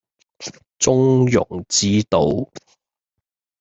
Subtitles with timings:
[0.79, 2.19] 中庸之道